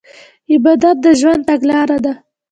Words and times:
عبادت 0.51 0.97
د 1.05 1.07
ژوند 1.19 1.41
تګلاره 1.49 1.97
ده. 2.05 2.13